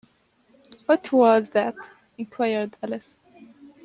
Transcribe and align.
‘What 0.87 1.11
was 1.11 1.49
that?’ 1.49 1.75
inquired 2.17 2.75
Alice. 2.81 3.19